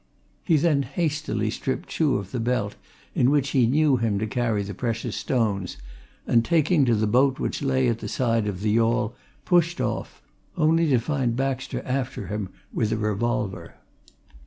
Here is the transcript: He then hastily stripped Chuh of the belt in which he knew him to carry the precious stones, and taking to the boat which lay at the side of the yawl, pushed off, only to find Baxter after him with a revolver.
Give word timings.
He 0.43 0.57
then 0.57 0.81
hastily 0.81 1.51
stripped 1.51 1.87
Chuh 1.87 2.17
of 2.17 2.31
the 2.31 2.39
belt 2.39 2.75
in 3.13 3.29
which 3.29 3.49
he 3.49 3.67
knew 3.67 3.97
him 3.97 4.17
to 4.17 4.25
carry 4.25 4.63
the 4.63 4.73
precious 4.73 5.15
stones, 5.15 5.77
and 6.25 6.43
taking 6.43 6.85
to 6.85 6.95
the 6.95 7.05
boat 7.05 7.37
which 7.37 7.61
lay 7.61 7.87
at 7.87 7.99
the 7.99 8.07
side 8.07 8.47
of 8.47 8.61
the 8.61 8.71
yawl, 8.71 9.13
pushed 9.45 9.79
off, 9.79 10.23
only 10.57 10.89
to 10.89 10.97
find 10.97 11.35
Baxter 11.35 11.83
after 11.85 12.25
him 12.25 12.49
with 12.73 12.91
a 12.91 12.97
revolver. 12.97 13.75